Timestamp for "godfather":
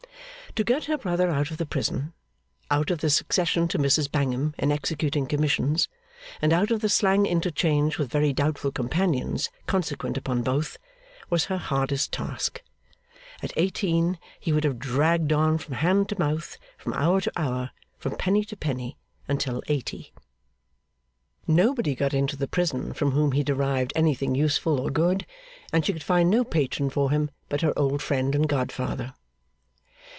28.49-29.13